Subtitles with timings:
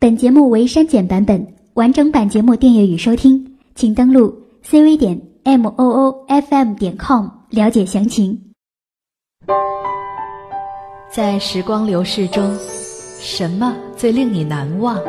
[0.00, 4.34] 本节目为删减版本，完整版节目订阅与收听，请登录
[4.64, 8.40] cv 点 m o o f m 点 com 了解详情。
[11.12, 12.50] 在时光流逝中，
[13.18, 14.96] 什么最令你难忘？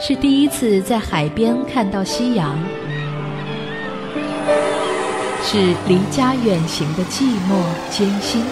[0.00, 2.58] 是第一次在海边看到夕阳，
[5.42, 8.42] 是离家远行的寂寞艰辛，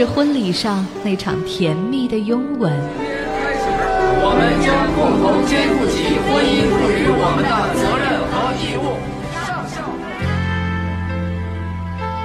[0.00, 2.72] 是婚礼上那场甜蜜的拥吻。
[4.22, 8.96] 我们将共同肩负起婚姻赋予我们的责任和义务。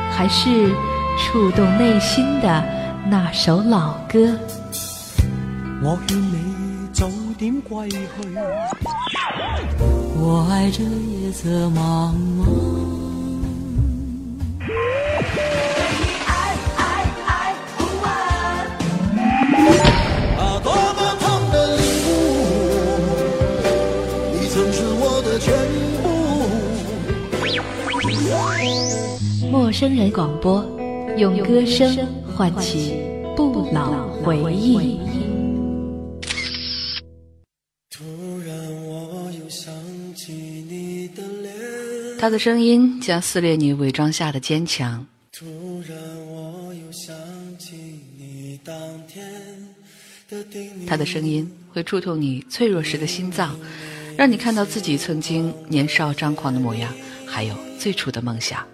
[0.09, 0.71] 还是
[1.19, 2.63] 触动内心的
[3.09, 4.39] 那首老歌。
[5.83, 7.99] 我劝你早点归去，
[10.16, 12.84] 我爱这夜色茫茫。
[29.76, 29.86] 部。
[29.86, 30.66] 陌生人广播，
[31.18, 32.95] 用歌声唤起
[33.36, 34.98] 不老回忆。
[42.18, 45.06] 他的声音将撕裂你伪装下的坚强。
[50.88, 53.59] 他的声音会触痛你脆弱时的心脏，
[54.18, 56.94] 让你看到自己曾经年少张狂的模样，
[57.26, 58.66] 还有最初的梦想。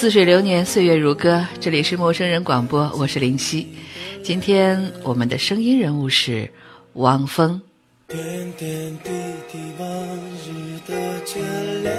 [0.00, 1.44] 似水流年，岁月如歌。
[1.58, 3.66] 这里是陌生人广播，我是林夕。
[4.22, 6.48] 今天我们的声音人物是
[6.92, 7.60] 汪峰。
[8.06, 8.16] 点
[8.52, 9.10] 点滴
[9.50, 9.88] 滴往
[10.46, 10.94] 日的
[11.26, 11.40] 眷
[11.82, 11.92] 恋，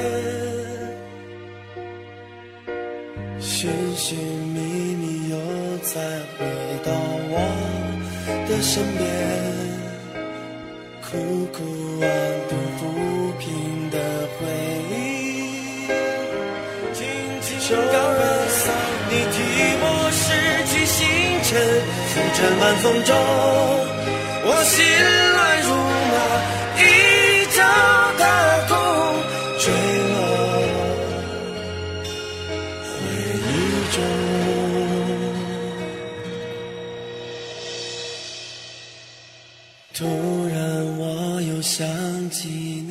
[3.37, 4.61] 寻寻觅
[4.95, 5.37] 觅又
[5.79, 5.99] 再
[6.37, 6.45] 回
[6.85, 6.93] 到
[7.27, 7.35] 我
[8.47, 9.05] 的身边，
[11.01, 12.07] 苦苦安
[12.47, 12.55] 度
[17.79, 18.75] 轻轻告别丧，
[19.09, 19.35] 你替
[19.81, 20.21] 我拭
[20.69, 20.99] 去星
[21.43, 21.49] 辰，
[22.09, 23.09] 浮沉晚风中，
[24.45, 24.75] 我心
[25.35, 25.67] 乱如
[26.11, 26.13] 麻。
[26.81, 26.81] 一
[27.55, 27.57] 朝
[28.19, 28.23] 大
[28.67, 28.71] 弓
[29.59, 29.63] 坠
[30.09, 30.13] 落
[32.83, 32.87] 回
[33.45, 33.47] 忆
[33.93, 33.97] 中。
[39.93, 39.99] 突
[40.47, 40.57] 然，
[40.97, 41.01] 我
[41.41, 41.77] 又想
[42.29, 42.47] 起
[42.87, 42.88] 你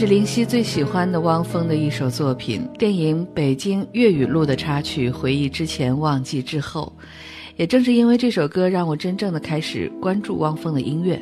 [0.00, 6.90] 是林夕最喜欢的汪峰的一首作品，电影《北京粤语录》的插曲《回忆之前，忘记之后》。
[7.58, 11.20] 也正是因为这首歌，让我真正的开始关注汪峰的音乐。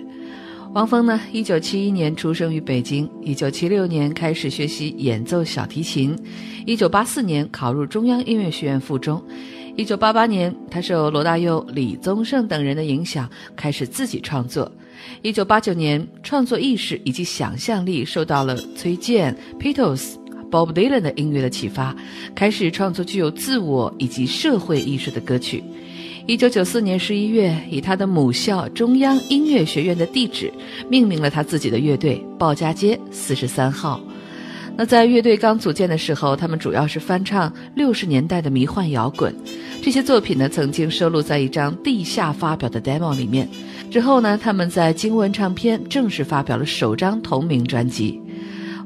[0.75, 6.17] 汪峰呢，一九七一年出生于北京，一九七六年开始学习演奏小提琴，
[6.65, 9.21] 一九八四年考入中央音乐学院附中，
[9.75, 14.71] 一九八八年他受罗大佑、李宗盛等人的影响，开始自己创作。
[15.23, 20.15] 一九八九年，创作意识以及想象力受到了崔健、Beatles、
[20.51, 21.95] Bob Dylan 的音乐的启发，
[22.35, 25.63] 开始创作具有自我以及社会意识的歌曲。
[26.27, 30.53] 一九九四年十一月，以他的母校中央音乐学院的地址，
[30.89, 33.99] 命名了他自己的乐队——鲍家街四十三号。
[34.77, 39.35] 那在乐队刚组建的时候，他们主要是翻唱六十年代的迷幻摇滚。
[39.83, 43.49] 这些作品呢，曾经收录在一张地下发表的 demo 里面。
[43.91, 48.21] 之后呢，他们在经文唱片正式发表了首张同名专辑。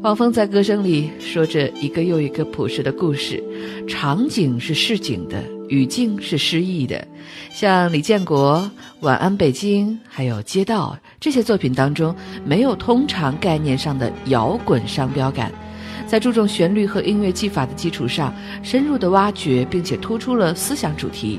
[0.02, 3.42] 汪峰在歌声里说着一个又一个朴实的故事，
[3.88, 7.06] 场景是市井的，语境是诗意的。
[7.52, 8.68] 像李建国
[9.00, 12.14] 《晚安北京》还有《街道》这些作品当中，
[12.44, 15.52] 没有通常概念上的摇滚商标感，
[16.06, 21.38] 在注重旋律和音乐技法的基础上，深入的挖掘并且突出了思想主题，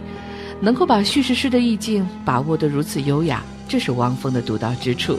[0.62, 5.18] 能够把叙事诗的意境把握得如此优雅，这是汪峰的独到之处。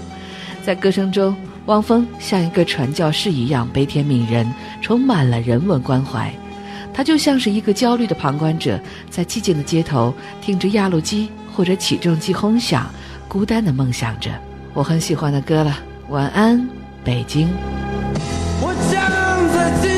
[0.62, 1.36] 在歌声中，
[1.66, 4.50] 汪峰像一个传教士一样悲天悯人，
[4.80, 6.32] 充满了人文关怀。
[6.92, 8.80] 他就像是一个焦虑的旁观者，
[9.10, 12.88] 在寂静的街头听着压路机或者起重机轰响，
[13.26, 14.30] 孤单的梦想着
[14.72, 15.76] 我很喜欢的歌了。
[16.08, 16.68] 晚安，
[17.02, 17.48] 北京。
[18.60, 19.02] 我将
[19.54, 19.93] 在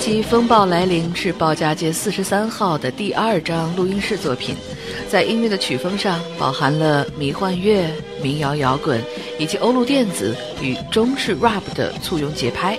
[0.00, 4.56] 辑《风暴来临》是鲍家街四十三号的第二张录音室作品，
[5.10, 7.86] 在音乐的曲风上饱含了迷幻乐、
[8.22, 8.98] 民谣摇滚
[9.38, 12.78] 以及欧陆电子与中式 rap 的簇拥节拍，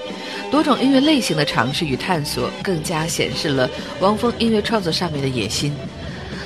[0.49, 3.69] 多种音乐类型的尝试与探索，更加显示了
[3.99, 5.71] 汪峰音乐创作上面的野心。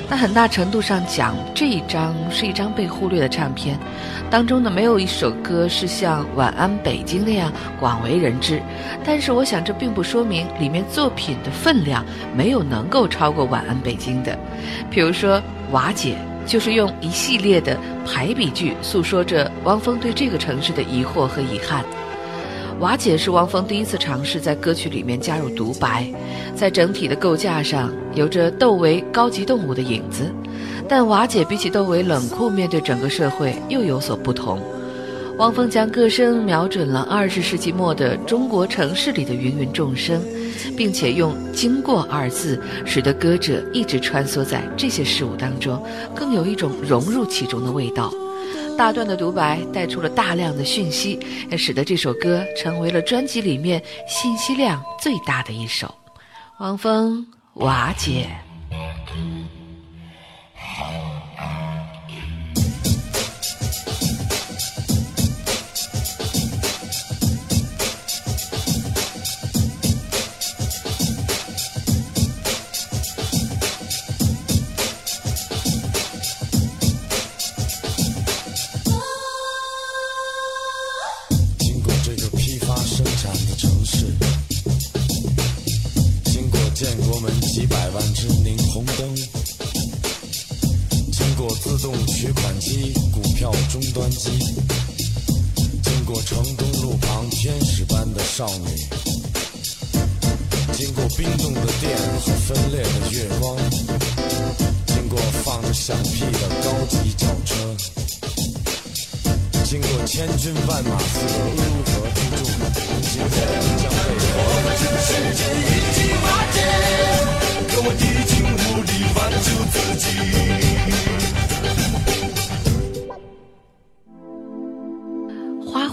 [0.08, 3.78] 那很大程度上讲，这一张是一张被忽略的唱片，
[4.30, 8.62] 当中呢没有一首歌是像《晚安北京》那样广为人知。
[9.04, 12.06] 但是我想，这并不说明里面作品的分量
[12.36, 14.38] 没有能够超过《晚安北京》的。
[14.92, 15.38] 比如说
[15.72, 16.16] 《瓦解》，
[16.50, 17.76] 就是用一系列的
[18.06, 21.84] 排比句诉说着汪峰对这个城市的疑惑和遗憾。
[22.82, 26.06] 瓦解是汪峰第一次尝试在歌曲里面加入独白，
[26.56, 30.30] 在整体的构架上有着窦唯高级动物的影子，
[30.88, 34.60] 但瓦解比起窦唯冷酷面对整个社会又有所不同。
[35.38, 40.22] 汪峰将歌声瞄准了二十世纪末的中国城市里的芸芸众生，
[40.78, 45.82] 并且用“经过”二字，使得歌者一直穿梭在这些事物当中，
[46.14, 48.14] 更有一种融入其中的味道。
[48.78, 51.20] 大段的独白带出了大量的讯息，
[51.50, 55.94] 也使得这首歌成为了专辑里面信息量最大的一首。
[56.60, 57.26] 汪峰
[57.56, 58.45] 瓦解。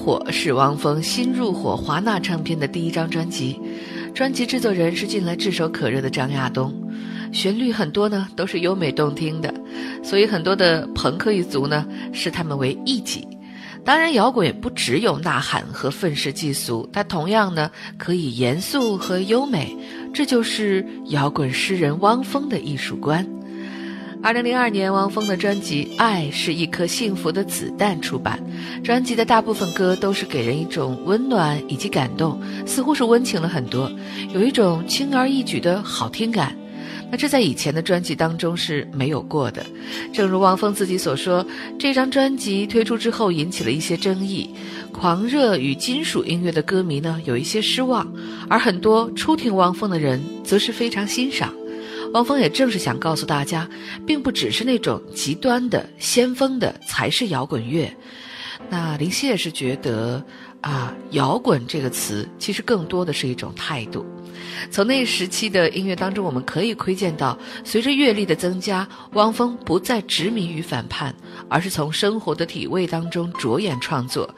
[0.02, 3.60] 火是汪峰新入伙华纳唱片的第一张专辑，
[4.12, 6.74] 专辑制作人是近来炙手可热的张亚东，
[7.30, 9.54] 旋律很多呢都是优美动听的，
[10.02, 13.24] 所以很多的朋克一族呢视他们为异己。
[13.84, 19.76] 当然，摇滚也不只有呐喊和愤世嫉俗，它同样呢可以严肃和优美，
[20.12, 23.24] 这就是摇滚诗人汪峰的艺术观。
[24.22, 28.40] 二零零二年，汪峰的专辑《爱是一颗幸福的子弹》出版，
[28.84, 33.90] 专辑的大部分歌都是给人一种温暖以及感动，似乎是温情了很多，
[34.32, 36.56] 有一种轻而易举的好听感。
[37.10, 39.66] 那这在以前的专辑当中是没有过的。
[40.14, 41.44] 正如汪峰自己所说，
[41.76, 44.48] 这张专辑推出之后引起了一些争议，
[44.92, 48.10] 狂热与金属音乐的歌迷呢有一些失望，
[48.48, 51.52] 而很多初听汪峰的人则是非常欣赏。
[52.12, 53.68] 汪峰也正是想告诉大家，
[54.06, 57.92] 并不只是那种极端的先锋的才是摇滚乐。
[58.68, 60.24] 那林夕也是觉得，
[60.60, 64.06] 啊，摇滚这个词其实更多的是一种态度。
[64.70, 71.14] 从那时期的音乐当中，我们可以窥见到，随着阅历的增加，汪峰不再执迷于反叛，
[71.48, 74.32] 而是从生活的体味当中着眼创作。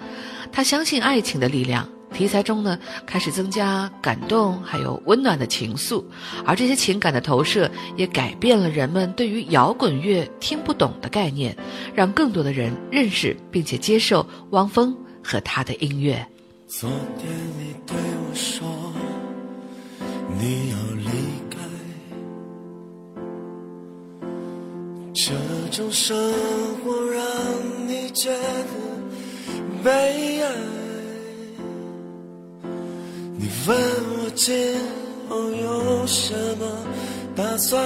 [0.51, 6.03] 他相信爱情的力量，题材中呢开始增加感动，还有温暖的情愫，
[6.47, 11.55] 而这些情感的投射也改变了人们对于摇滚乐听不懂的概念，
[11.95, 16.25] 让更多的人认识并且接受汪峰和他的音乐。
[16.67, 18.67] 昨天你对我说，
[20.39, 21.11] 你要离
[21.51, 21.59] 开，
[25.13, 25.33] 这
[25.77, 26.17] 种生
[26.85, 27.23] 活让
[27.89, 30.74] 你觉得悲哀。
[33.67, 33.77] 问
[34.19, 34.55] 我今
[35.29, 36.67] 后有什么
[37.35, 37.83] 打算？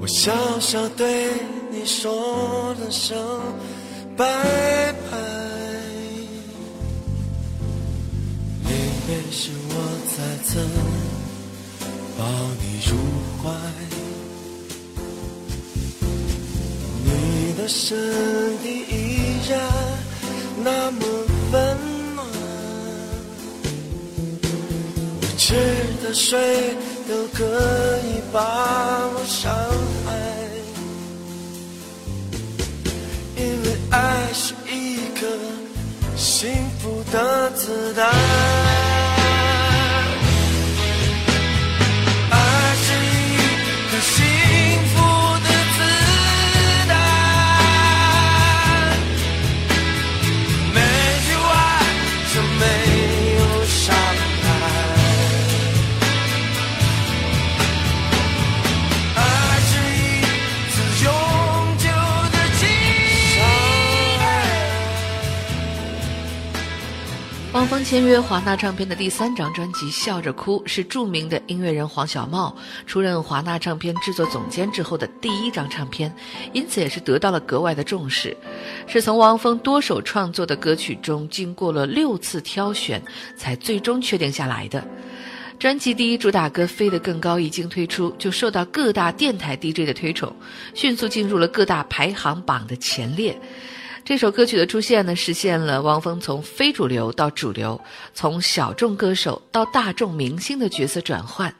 [0.00, 1.28] 我笑笑对
[1.70, 3.18] 你说了声
[4.16, 4.24] 拜
[5.10, 5.18] 拜。
[8.64, 8.70] 离
[9.06, 9.74] 别时我
[10.08, 10.14] 才
[10.44, 10.62] 曾
[12.16, 12.24] 抱
[12.60, 12.90] 你入
[13.42, 13.44] 怀，
[17.04, 18.94] 你的身体依
[19.48, 19.60] 然
[20.64, 21.15] 那么
[25.48, 25.54] 吃
[26.02, 26.36] 的睡
[27.08, 27.44] 都可
[28.02, 28.40] 以把
[29.14, 29.48] 我伤
[30.04, 30.10] 害。
[33.36, 35.24] 因为爱是一颗
[36.16, 36.50] 幸
[36.80, 38.45] 福的子弹。
[67.86, 72.52] 签约华纳唱片的第三张专辑《笑着哭》是著名的音乐人黄小茂
[72.84, 76.12] 出任华纳唱片制作总监之后的第一张唱片，
[76.52, 78.36] 因此也是得到了格外的重视。
[78.88, 83.00] 是从汪峰多首创作的歌曲中，经过了六次挑选，
[83.36, 84.84] 才最终确定下来的。
[85.56, 90.34] 专辑第一主打歌《飞得更高》一经推出，就受到各大电台 DJ 的推崇，
[90.74, 93.40] 迅速进入了各大排行榜的前列。
[94.06, 97.80] 这首歌曲的出现呢，实现了汪峰从非主流到主流，
[98.14, 101.52] 从小众歌手到大众明星的角色转换。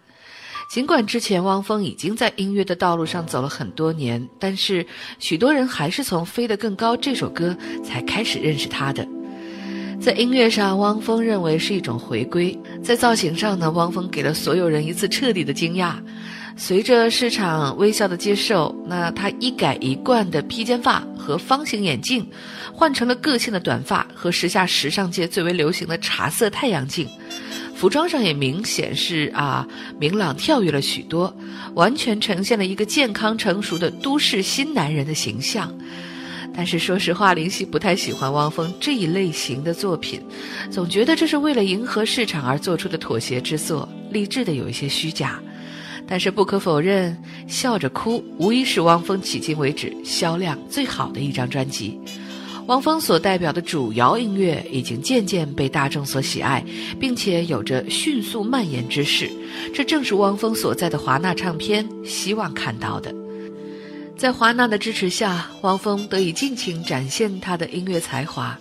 [0.70, 4.86] 尽管之前汪峰已经在音乐的道路上走了很多年，但是
[5.18, 9.04] 许多人还是从《飞得更高》这首歌才开始认识他的。
[10.00, 15.96] 在音乐上，汪峰认为是一种回归；在造型上呢，汪峰给了所有人一次彻底的惊讶。
[16.58, 22.26] 随着市场微笑的接受，那他一改一贯的披肩发和方形眼镜，
[22.72, 27.06] 换成了个性的短发和时下时尚界最为流行的茶色太阳镜。
[27.74, 29.68] 服装上也明显是啊
[30.00, 31.36] 明朗跳跃了许多，
[31.74, 35.72] 完全呈现了一个健康成熟的都市新男人的形象。
[36.54, 40.22] 但是说实话，林夕不太喜欢汪峰这一类型的作品，
[40.70, 45.38] 总觉得这是为了迎合市场而做出的妥协之作，励志的有一些虚假。
[46.08, 47.16] 但是不可否认，
[47.52, 51.98] 《笑着哭》无疑是汪峰迄今为止销量最好的一张专辑。
[52.66, 56.64] 汪峰所代表的主摇音乐已经渐渐被大众所喜爱，
[56.98, 59.30] 并且有着迅速蔓延之势。
[59.72, 63.14] 这正是汪峰所在的华纳唱片希望看到的。
[64.16, 68.58] 在华纳的支持下，汪峰得以尽情展现他的音乐才华。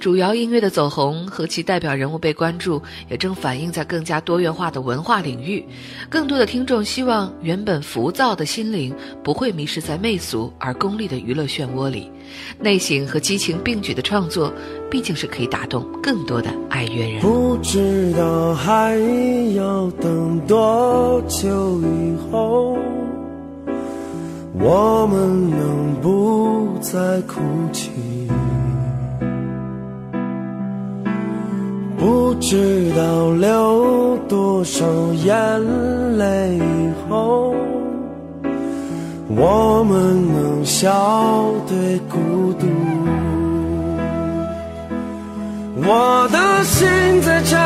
[0.00, 5.64] 主摇音乐的走红和其代表人物被关注，也正反映在更加多元化的文化领域。
[6.08, 12.10] 更多的听众希望原本浮躁的心灵不会迷失在媚俗而功利的娱乐漩涡里。
[12.60, 14.52] 内省和激情并举的创作，
[14.88, 17.20] 毕竟是可以打动更多的爱乐人。
[17.20, 18.96] 不知道还
[19.54, 22.76] 要等多久以后，
[24.54, 27.40] 我们能不再哭
[27.72, 27.90] 泣？
[31.98, 35.34] 不知道流多少眼
[36.16, 37.54] 泪以后，
[39.28, 40.88] 我们能笑
[41.66, 42.66] 对孤独。
[45.80, 46.86] 我的心
[47.22, 47.58] 在沉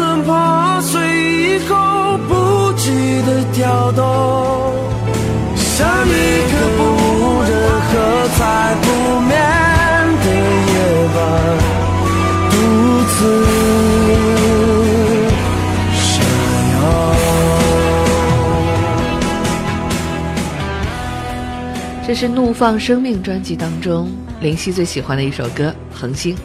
[0.00, 1.74] 沦破碎以后
[2.28, 2.32] 不
[2.78, 2.84] 羁
[3.26, 4.02] 的跳动，
[5.56, 6.10] 像一
[6.50, 6.82] 个不
[7.42, 7.50] 热
[7.88, 7.92] 和
[8.38, 8.40] 在
[8.82, 8.84] 不
[9.20, 9.30] 眠
[10.24, 10.26] 的
[10.72, 10.72] 夜
[11.16, 11.18] 晚，
[22.06, 24.08] 这是《怒放生命》专辑当中
[24.40, 26.36] 林夕最喜欢的一首歌《恒星》。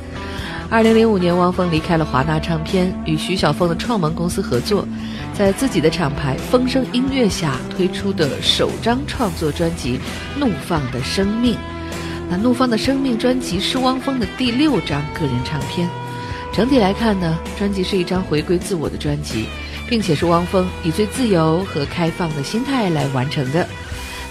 [0.70, 4.88] 二零零五年，汪峰离开了华纳唱片，与徐小凤的创盟公司合作，
[5.34, 10.00] 在自己的厂牌风声音乐下推出的首张创作专辑
[10.40, 11.56] 《怒放的生命》。
[12.30, 15.90] 那《怒放的生命》专辑是汪峰的第六张个人唱片。
[16.52, 19.46] 整体来看呢，专辑是一张回归自我的专辑，
[19.88, 23.66] 并且是汪峰以最自由和开放的心态来完成的。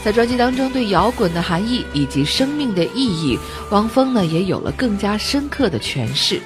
[0.04, 3.38] 在专辑当中，对摇滚的含义以及生命的意义，
[3.70, 6.40] 汪峰呢也有了更加深刻的诠释。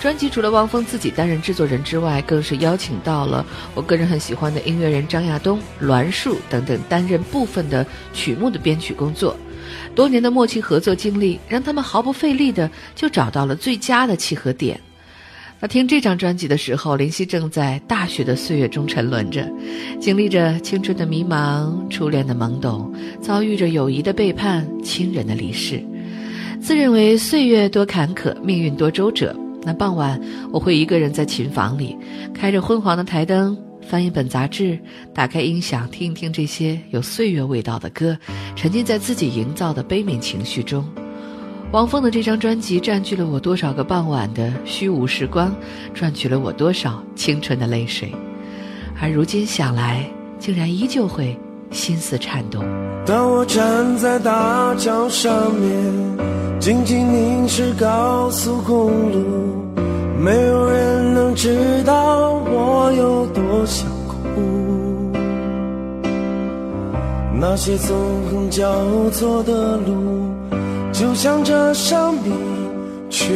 [0.00, 3.44] 专辑除了汪峰自己担任制作人之外，更是邀请到了
[3.74, 9.36] 我个人很喜欢的音乐人张亚东、栾树等等担任部分的曲目的编曲工作。
[9.94, 14.80] 多年的默契合作经历，让他们毫不费力的就找到了最佳的契合点。
[15.62, 19.48] 那听这张专辑的时候，林夕正在大学的岁月中沉沦着，
[20.00, 25.80] 经历着青春的迷茫、初恋的懵懂，遭遇着友谊的背叛、亲人的离世。
[26.60, 29.32] 自认为岁月多坎坷，命运多周折。
[29.62, 31.96] 那傍晚，我会一个人在琴房里，
[32.34, 34.76] 开着昏黄的台灯，翻一本杂志，
[35.14, 38.18] 打开音响，听一听这些有岁月味道的歌，
[38.56, 40.84] 沉浸在自己营造的悲悯情绪中。
[41.72, 45.50] 王峰的这张专辑占据了我多少个傍晚的虚无时光，
[45.94, 48.12] 赚取了我多少青春的泪水，
[49.00, 50.04] 而如今想来，
[50.38, 51.34] 竟然依旧会
[51.70, 52.62] 心似颤动。
[53.06, 59.64] 当我站在大桥上面，静静凝视高速公路，
[60.20, 64.42] 没有人能知道我有多想哭。
[67.40, 67.96] 那些纵
[68.30, 70.31] 横交错的路，
[71.02, 72.32] 就向这生命
[73.10, 73.34] 去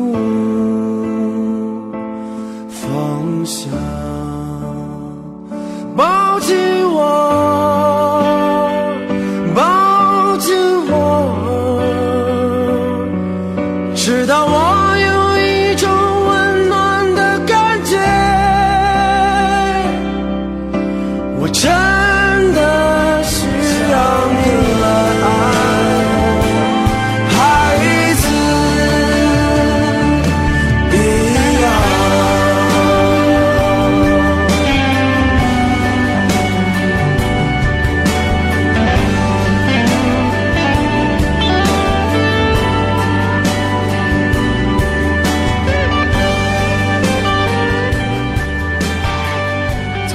[0.00, 0.12] 无
[2.68, 3.70] 方向。
[5.96, 6.75] 抱紧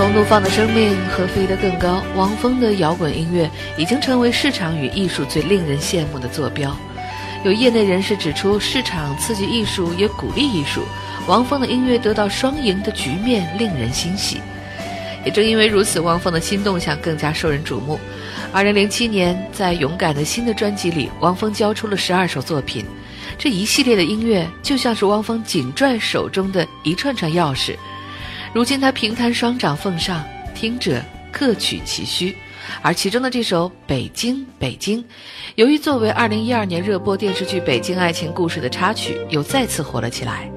[0.01, 6.75] 从怒放的生命和飞得更高，王峰的摇滚音乐已经成为市场与艺术最令人羡慕的坐标。
[7.45, 10.81] 有业内人士指出，市场刺激艺术，也鼓励艺术。
[11.27, 14.41] 王峰的音乐得到双赢的局面令人欣喜。
[15.23, 17.99] 也正因为如此，汪峰的新动向更加受人瞩目。
[18.51, 22.83] 二零零七年，在《勇敢的心》的专辑里，汪峰交出了十二首作品。
[23.37, 27.75] 这一系列的音乐就像是汪峰紧拽手中的一串串钥匙。
[28.53, 30.21] 如今他平摊双掌奉上，
[30.53, 32.35] 听者各取其需。
[32.81, 35.01] 而其中的这首《北京北京》，
[35.55, 40.51] 由于作为二零一二年热播电视剧《北京爱情故事》的插曲，又再次火了起来。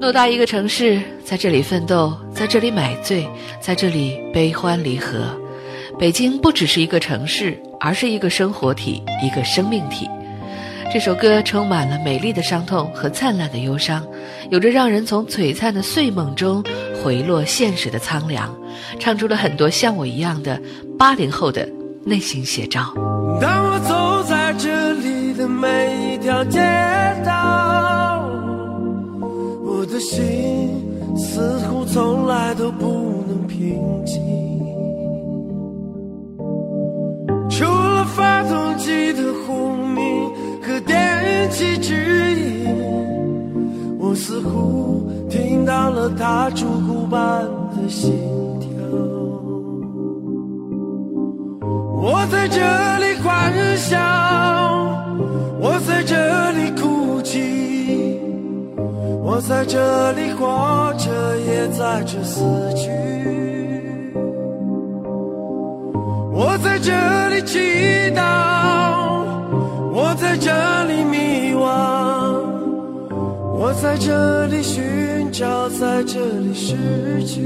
[0.00, 3.28] 偌大一个城市，在这里奋斗，在这里买醉，
[3.60, 5.38] 在这里悲欢离合。
[5.98, 10.08] 北京不只是一个城市，而是一个生活体，一个生命体。
[10.92, 14.04] 这首歌充满了美丽的伤痛和灿烂的忧伤，
[14.50, 16.64] 有着让人从璀璨的睡梦中
[17.00, 18.52] 回落现实的苍凉，
[18.98, 20.60] 唱出了很多像我一样的
[20.98, 21.68] 八零后的
[22.04, 22.92] 内心写照。
[23.40, 26.58] 当我走在这里的每一条街
[27.24, 28.28] 道，
[29.64, 30.84] 我的心
[31.16, 34.20] 似乎从来都不能平静。
[37.48, 40.02] 除了发动机的轰鸣
[40.70, 41.94] 和电气指
[42.36, 42.64] 引，
[43.98, 47.42] 我似乎听到了它烛骨般
[47.74, 48.12] 的心
[48.60, 48.70] 跳。
[52.02, 52.60] 我在这
[52.98, 53.98] 里欢笑，
[55.60, 56.14] 我在这
[56.52, 58.20] 里哭泣，
[59.24, 62.44] 我在这里活着，也在这死
[62.76, 62.88] 去。
[66.32, 67.58] 我在这里祈
[68.14, 68.22] 祷，
[70.20, 70.52] 在这
[70.84, 71.64] 里迷惘，
[73.56, 77.40] 我在这里寻找，在这里失去。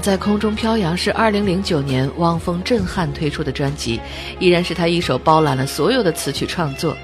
[0.00, 4.00] 在空中飘扬是二零零九年汪峰震撼推出的专辑，
[4.38, 6.96] 依然是他一手包揽了所有的词曲创作。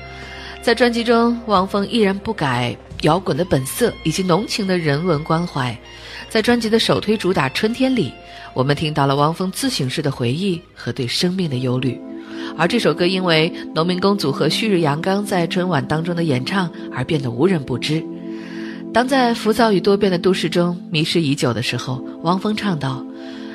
[0.62, 5.76] 在专辑中，汪峰依然不改摇滚的本色以及浓情的人文关怀。
[6.28, 8.12] 在专辑的首推主打《春天》里，
[8.54, 12.00] 我们听到了汪峰自省式的回忆和对生命的忧虑。
[12.56, 18.04] 而这首歌因为农民工组合旭日阳刚在春晚当中的演唱而变得无人不知。
[18.92, 23.04] 当在浮躁与多变的都市中迷失已久的时候，汪峰唱道：“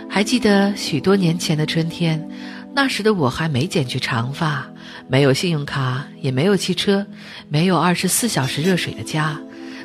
[0.09, 2.29] 还记得许多年前的春天，
[2.73, 4.65] 那时的我还没剪去长发，
[5.07, 7.05] 没有信用卡，也没有汽车，
[7.49, 9.37] 没有二十四小时热水的家，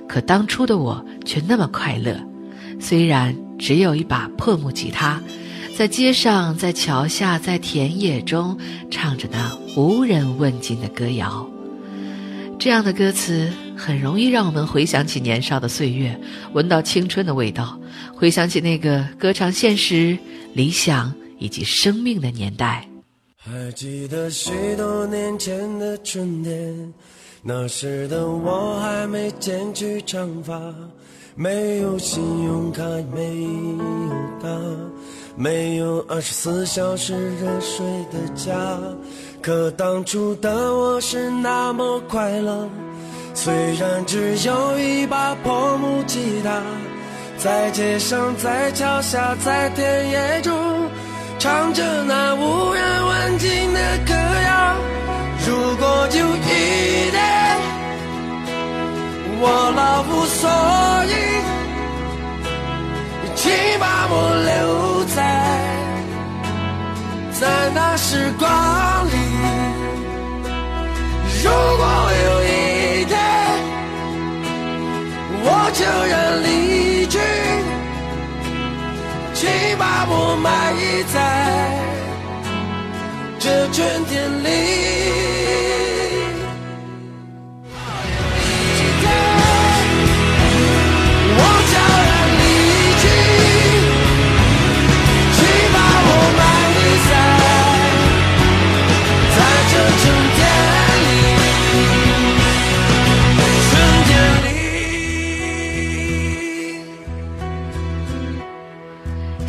[0.06, 2.14] 可当初的我却那么快乐。
[2.78, 5.20] 虽然只有一把破木吉他，
[5.74, 8.56] 在街上，在桥下，在田野中，
[8.90, 11.48] 唱着那无人问津的歌谣。”
[12.60, 16.18] 这样的歌词很容易让我们回想起年少的岁月，
[16.52, 17.80] 闻到青春的味道，
[18.12, 20.18] 回想起那个歌唱现实、
[20.52, 22.86] 理想以及生命的年代。
[23.36, 26.92] 还记得许多年前的春天，
[27.42, 30.60] 那时的我还没剪去长发，
[31.36, 32.82] 没有信用卡，
[33.14, 33.78] 没有
[34.42, 34.48] 他，
[35.36, 38.54] 没有二十四小时热水的家。
[39.40, 42.68] 可当初的我是那么快乐，
[43.40, 46.60] 虽然只有一把破木吉他，
[47.38, 50.52] 在街上，在桥下，在田野中，
[51.38, 54.74] 唱着那无人问津的歌谣。
[55.46, 56.40] 如果有一
[57.12, 57.22] 天
[59.40, 60.50] 我老无所
[61.06, 61.14] 依，
[63.36, 64.14] 请把我
[64.50, 65.16] 留在
[67.38, 68.46] 在那时光
[69.06, 69.14] 里。
[71.40, 71.84] 如果
[72.24, 72.27] 有
[75.78, 77.20] 悄然离去，
[79.32, 80.74] 请把我埋
[81.14, 81.16] 在
[83.38, 85.37] 这春天里。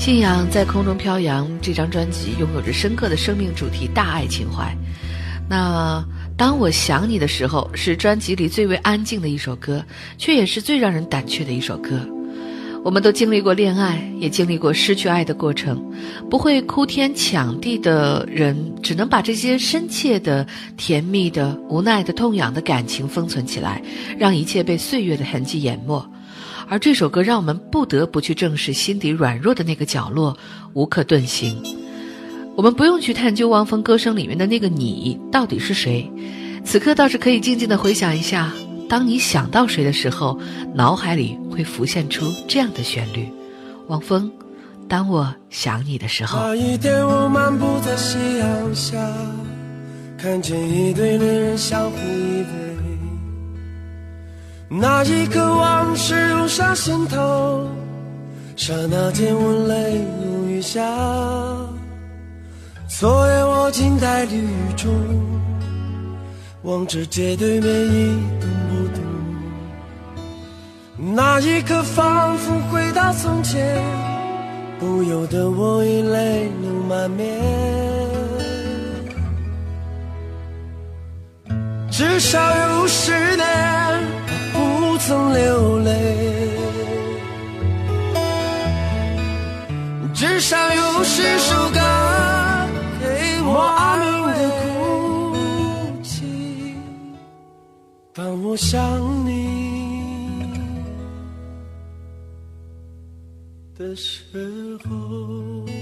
[0.10, 4.76] 信仰在空中飘扬这张专辑拥有着深刻的生命主题——大爱情怀。
[5.48, 6.04] 那
[6.36, 9.86] 当我想你的时候，是专辑里最为安静的一首歌，
[10.18, 12.00] 却也是最让人胆怯的一首歌。
[12.84, 15.80] 我们都经历过恋爱，也经历过失去爱的过程。
[16.28, 20.44] 不会哭天抢地的人，只能把这些深切的、
[20.76, 23.80] 甜蜜的、无奈的、痛痒的感情封存起来，
[24.18, 26.04] 让一切被岁月的痕迹淹没。
[26.70, 30.38] 而这首歌让我们不得不去正视心底软弱的那个角落，
[30.74, 31.62] 无可遁形。
[32.56, 36.12] 我们不用去探究汪峰歌声里面的那个你到底是谁，
[36.64, 38.54] 此刻倒是可以静静的回想一下，
[38.88, 40.40] 当你想到谁的时候，
[40.76, 43.28] 脑海里会浮现出这样的旋律。
[43.88, 44.32] 汪峰，
[44.88, 46.38] 当我想你的时候。
[46.40, 48.98] 那一天，我漫步在夕阳下，
[50.18, 52.69] 看见一对恋人相互依偎。
[54.72, 57.68] 那一刻，往事涌上心头，
[58.56, 60.80] 刹那间，我泪如雨下。
[62.88, 64.94] 昨夜，我静待绿雨中，
[66.62, 69.02] 望着街对面一动不动。
[71.16, 73.84] 那一刻，仿佛回到从前。
[74.80, 77.38] 不由得我已泪流满面，
[81.90, 83.46] 至少有十年
[85.10, 85.90] 曾流泪，
[90.14, 91.80] 至少有十首歌
[93.00, 96.76] 给我安宁的哭泣。
[98.14, 98.80] 当我想
[99.26, 99.50] 你。
[103.76, 105.79] 的时候。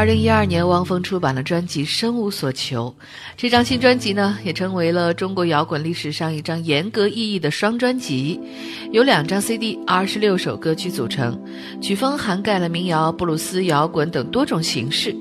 [0.00, 2.88] 二零一二年，汪峰出版了专辑《生无所求》。
[3.36, 8.40] 这张新专辑呢，也成为了中国摇滚历史上一张严格意义的双专辑，
[8.92, 11.38] 由两张 CD、二十六首歌曲组成，
[11.82, 15.14] 曲风涵盖了民谣、布鲁斯、摇滚等多种形式，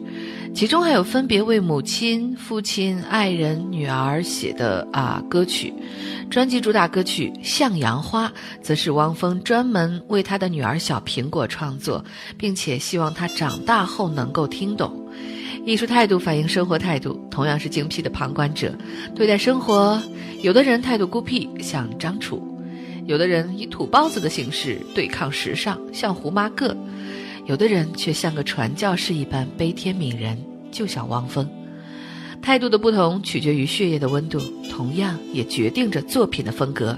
[0.53, 5.73] 其中还有分别为母亲、父亲、爱人、女儿写的啊歌曲。
[6.29, 8.27] 专辑主打歌曲《向阳花》
[8.61, 12.03] 则是汪峰专门为他的女儿小苹果创作，
[12.37, 14.91] 并且希望她长大后能够听懂。
[15.65, 18.73] 艺术态度反映生活态度，同样是精辟的旁观者。
[19.15, 20.01] 对待生活，
[20.41, 22.37] 有的人态度孤僻，像张楚；
[23.05, 26.75] 有的人以土包子的形式对抗时尚，像胡麻个；
[27.49, 30.37] 有的人却像个传教士一般悲天悯人，
[30.71, 31.49] 就像汪峰。
[32.43, 36.95] 态度的不同取决于血液的温度，同样也决定着作品的风格。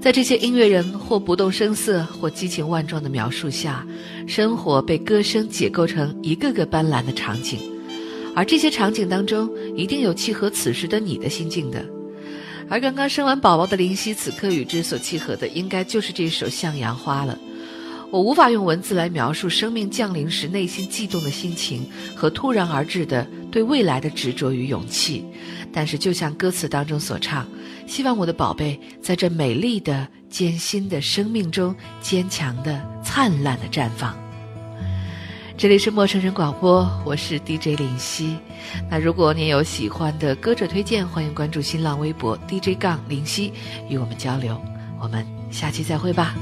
[0.00, 3.86] 在这些音乐人或不动声色，或激情万状的描述下，
[4.26, 7.58] 生活被歌声解构成一个个斑斓的场景，
[8.34, 11.84] 而这些场景当中，一定有契合此时的你的心境的。
[12.70, 17.38] 而刚刚生完宝宝的林夕，此刻与之所契合的，应该就是这首《向阳花》了。
[18.14, 25.24] 我无法用文字来描述生命降临时内心悸动的心情和突然而至的对未来的执着与勇气，
[25.72, 27.44] 但是就像歌词当中所唱，
[27.88, 34.16] 希望我的宝贝在这美丽的、艰辛的生命中坚强的、灿烂的绽放。
[35.56, 38.36] 这里是陌生人广播，我是 DJ 林夕。
[38.88, 43.52] 那如果您有喜欢的歌者推荐，欢迎关注新浪微博 DJ 杠林夕
[43.88, 44.56] 与我们交流。
[45.00, 46.36] 我们下期再会吧。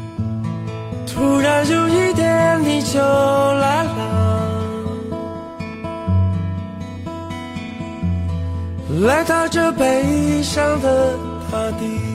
[1.07, 3.93] 突然有一天你就来了
[9.01, 11.17] 来到这悲伤的
[11.51, 12.12] 大地。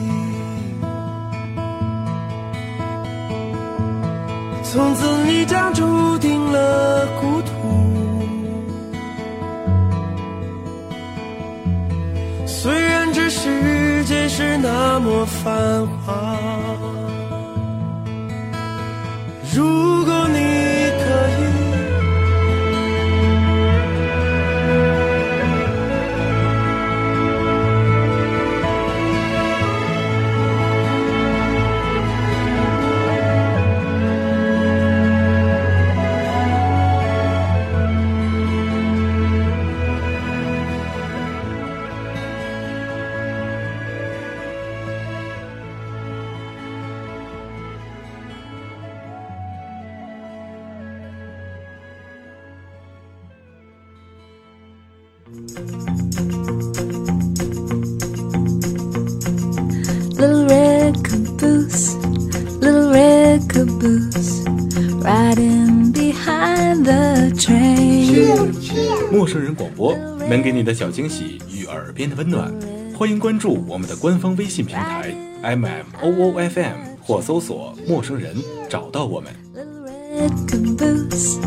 [4.70, 7.48] 从此你将注定了孤独。
[12.46, 15.97] 虽然这世界是那么繁华
[60.16, 61.96] Little red caboose,
[62.60, 64.44] little red caboose,
[65.02, 68.52] riding behind the train.
[69.10, 69.96] 陌生人广播
[70.28, 72.52] 能给你的小惊喜与耳边的温暖，
[72.96, 78.36] 欢迎关注我们的官方微信平台 M M O O F M 或搜索“陌生人”
[78.68, 79.32] 找到我们。
[79.54, 81.38] Red caboose,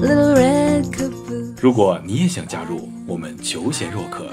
[0.00, 1.54] little red caboose.
[1.60, 4.30] 如果你也想加入，我们求贤若渴，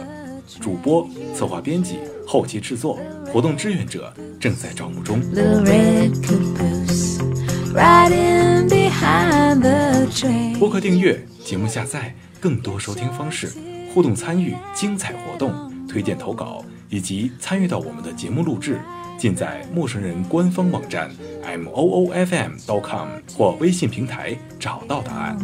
[0.59, 5.19] 主播、策划、编辑、后期制作、活动志愿者正在招募中。
[10.59, 13.51] 播客订阅、节目下载、更多收听方式、
[13.93, 15.51] 互动参与、精彩活动、
[15.87, 18.79] 推荐投稿以及参与到我们的节目录制，
[19.17, 21.09] 尽在陌生人官方网站
[21.43, 25.37] m o o f m dot com 或微信平台找到答案。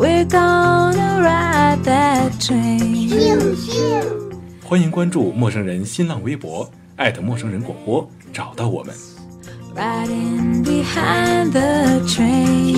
[0.00, 2.88] we're gonna ride that train
[4.64, 8.94] 欢迎关注陌生人新浪微博艾特陌生人广播找到我们
[9.74, 12.72] ride in behind the train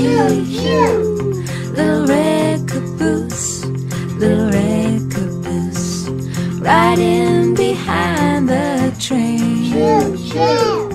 [1.77, 3.71] little record boost
[4.19, 10.92] the record boostriding behind the train true true